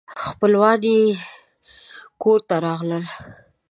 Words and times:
خپلوان 0.25 0.81
یې 0.91 0.99
کور 2.21 2.39
ته 2.47 2.55
راغلل. 2.65 3.03